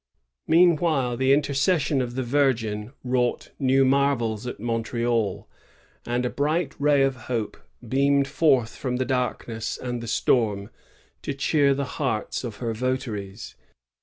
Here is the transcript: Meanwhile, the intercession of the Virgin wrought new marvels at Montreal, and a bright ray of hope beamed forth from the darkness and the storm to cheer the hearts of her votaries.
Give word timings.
Meanwhile, 0.47 1.17
the 1.17 1.31
intercession 1.31 2.01
of 2.01 2.15
the 2.15 2.23
Virgin 2.23 2.91
wrought 3.03 3.51
new 3.59 3.85
marvels 3.85 4.47
at 4.47 4.59
Montreal, 4.59 5.47
and 6.07 6.25
a 6.25 6.29
bright 6.31 6.73
ray 6.79 7.03
of 7.03 7.15
hope 7.29 7.55
beamed 7.87 8.27
forth 8.27 8.75
from 8.75 8.95
the 8.97 9.05
darkness 9.05 9.77
and 9.77 10.01
the 10.01 10.07
storm 10.07 10.71
to 11.21 11.35
cheer 11.35 11.75
the 11.75 11.85
hearts 12.01 12.43
of 12.43 12.55
her 12.55 12.73
votaries. 12.73 13.53